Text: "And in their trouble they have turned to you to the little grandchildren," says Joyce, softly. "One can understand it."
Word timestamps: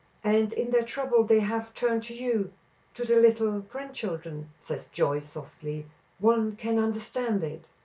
"And 0.23 0.51
in 0.53 0.71
their 0.71 0.81
trouble 0.81 1.25
they 1.25 1.41
have 1.41 1.75
turned 1.75 2.01
to 2.05 2.15
you 2.15 2.51
to 2.95 3.05
the 3.05 3.17
little 3.17 3.59
grandchildren," 3.59 4.49
says 4.59 4.87
Joyce, 4.91 5.29
softly. 5.29 5.85
"One 6.17 6.55
can 6.55 6.79
understand 6.79 7.43
it." 7.43 7.65